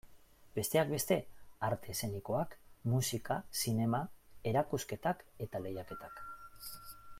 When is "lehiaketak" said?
5.67-6.23